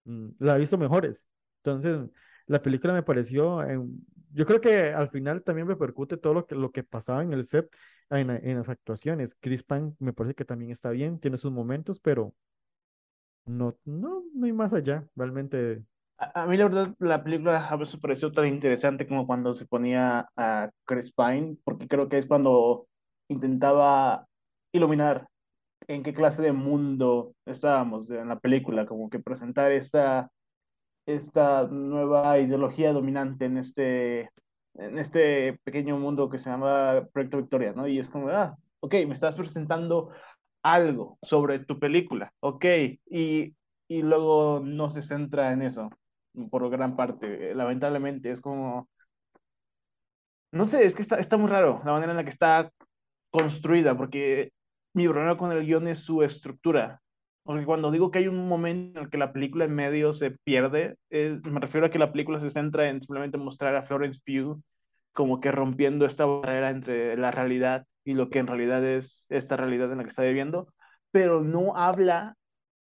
[0.05, 1.29] mm, la he visto mejores.
[1.63, 2.01] Entonces,
[2.47, 6.55] la película me pareció, en- yo creo que al final también repercute todo lo que,
[6.55, 7.69] lo que pasaba en el set,
[8.11, 9.35] en, en las actuaciones.
[9.41, 12.35] Chris Pine me parece que también está bien, tiene sus momentos, pero
[13.47, 15.83] no, no, no hay más allá, realmente.
[16.19, 20.29] A, mí la verdad la película a veces pareció tan interesante como cuando se ponía
[20.37, 22.87] a Chris Pine, porque creo que es cuando
[23.29, 24.27] intentaba
[24.73, 25.29] iluminar
[25.87, 30.31] en qué clase de mundo estábamos en la película, como que presentar esta,
[31.09, 34.31] esta nueva ideología dominante en este,
[34.75, 37.89] en este pequeño mundo que se llama Proyecto Victoria, ¿no?
[37.89, 40.11] Y es como, ah, ok, me estás presentando
[40.63, 42.65] algo sobre tu película, ok,
[43.07, 43.55] y,
[43.89, 45.89] y luego no se centra en eso
[46.51, 47.55] por gran parte.
[47.55, 48.89] Lamentablemente es como,
[50.53, 52.71] no sé, es que está, está muy raro la manera en la que está
[53.31, 54.53] construida, porque
[54.95, 57.01] mi problema con el guion es su estructura.
[57.49, 60.33] Porque cuando digo que hay un momento en el que la película en medio se
[60.33, 64.21] pierde, eh, me refiero a que la película se centra en simplemente mostrar a Florence
[64.23, 64.61] Pugh
[65.15, 69.57] como que rompiendo esta barrera entre la realidad y lo que en realidad es esta
[69.57, 70.69] realidad en la que está viviendo,
[71.11, 72.37] pero no habla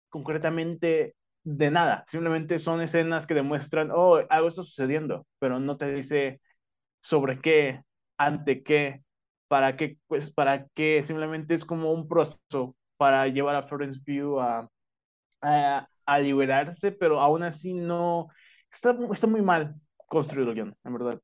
[0.09, 1.15] concretamente
[1.45, 2.05] de nada.
[2.09, 6.41] Simplemente son escenas que demuestran, oh, algo está sucediendo, pero no te dice
[7.03, 7.83] sobre qué,
[8.19, 9.05] ante qué,
[9.49, 11.05] para qué, pues para qué.
[11.05, 14.69] Simplemente es como un proceso para llevar a Florence Pugh a,
[15.43, 18.29] a, a liberarse, pero aún así no,
[18.73, 19.75] está, está muy mal
[20.09, 21.21] construido el guion, en verdad.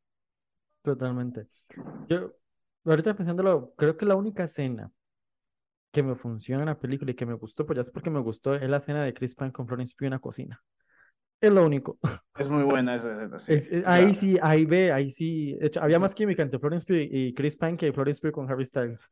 [0.83, 1.47] Totalmente.
[2.09, 2.33] Yo,
[2.85, 4.91] ahorita pensándolo, creo que la única escena
[5.93, 8.21] que me funciona en la película y que me gustó, pues ya es porque me
[8.21, 10.61] gustó, es la escena de Chris Pine con Florence Pugh en la cocina.
[11.41, 11.99] Es lo único.
[12.39, 13.53] Es muy buena esa escena, sí.
[13.53, 15.57] Es- es- sea, ahí sí, ahí ve, ahí sí.
[15.61, 18.65] Hecho, había más química entre Florence Pugh y Chris Pine que Florence Pugh con Harry
[18.65, 19.11] Styles.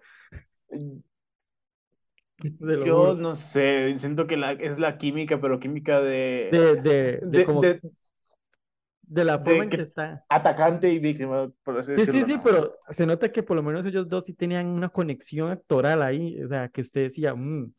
[2.84, 6.56] Yo no sé, siento que la, es la química, pero química de...
[6.56, 7.80] De, de, de de- como, de-
[9.02, 10.24] de la forma en que- que está.
[10.28, 13.84] Atacante y víctima, por así Sí, sí, sí, pero se nota que por lo menos
[13.84, 17.72] ellos dos sí tenían una conexión actoral ahí, o sea, que usted decía, "Mm,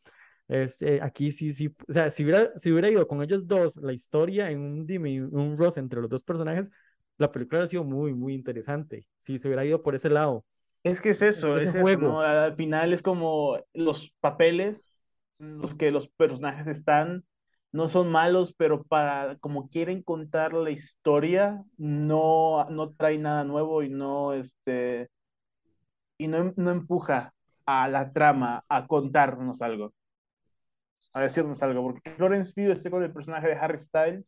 [0.49, 3.93] este, aquí sí, sí, o sea, si hubiera, si hubiera ido con ellos dos la
[3.93, 6.72] historia en un dime, un roce entre los dos personajes,
[7.18, 10.45] la película hubiera sido muy, muy interesante, si se hubiera ido por ese lado.
[10.84, 12.07] Es que es eso, ese es eso, juego.
[12.07, 12.21] ¿no?
[12.21, 14.91] Al final es como los papeles,
[15.38, 17.23] los que los personajes están,
[17.71, 23.84] no son malos, pero para como quieren contar la historia, no, no trae nada nuevo
[23.84, 25.09] y no, este,
[26.17, 27.34] y no, no empuja
[27.65, 29.93] a la trama a contarnos algo,
[31.13, 34.25] a decirnos algo, porque Florence Pugh esté con el personaje de Harry Styles,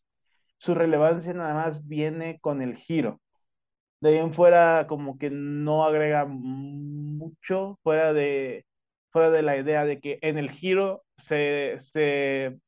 [0.57, 3.19] su relevancia nada más viene con el giro.
[4.03, 8.65] De ahí en fuera, como que no agrega mucho fuera de,
[9.11, 12.59] fuera de la idea de que en el giro se, se,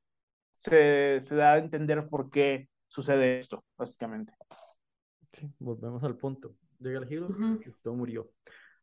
[0.53, 4.33] se, se da a entender por qué sucede esto, básicamente.
[5.33, 6.55] Sí, volvemos al punto.
[6.79, 7.59] Llega el giro Ujú.
[7.65, 8.31] y todo murió.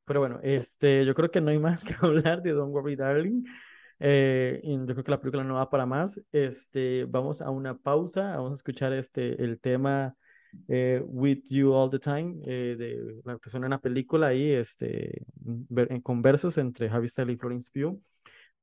[0.04, 3.44] Pero bueno, este, yo creo que no hay más que hablar de Don't Worry Darling.
[3.98, 6.20] Eh, y yo creo que la película no va para más.
[6.32, 8.36] Este, vamos a una pausa.
[8.36, 10.14] Vamos a escuchar este, el tema
[10.68, 14.50] eh, With You All the Time, eh, de la que suena en la película ahí,
[14.52, 18.00] este, en- con versos entre Harry Styles y Florence Pugh,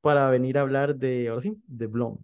[0.01, 2.23] para venir a hablar de, ahora sí, de Blonde.